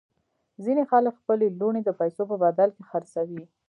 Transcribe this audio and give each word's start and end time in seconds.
ځینې 0.63 0.83
خلک 0.91 1.13
خپلې 1.21 1.47
لوڼې 1.59 1.81
د 1.85 1.89
پیسو 1.99 2.21
په 2.31 2.35
بدل 2.43 2.69
کې 2.75 2.83
خرڅوي. 2.89 3.43